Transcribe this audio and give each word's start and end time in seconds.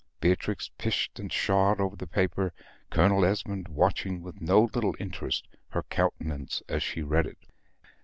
Beatrix 0.19 0.71
pished 0.79 1.19
and 1.19 1.31
psha'd 1.31 1.79
over 1.79 1.95
the 1.95 2.07
paper; 2.07 2.53
Colonel 2.89 3.23
Esmond 3.23 3.67
watching 3.67 4.23
with 4.23 4.41
no 4.41 4.63
little 4.73 4.95
interest 4.99 5.47
her 5.69 5.83
countenance 5.83 6.63
as 6.67 6.81
she 6.81 7.03
read 7.03 7.27
it. 7.27 7.37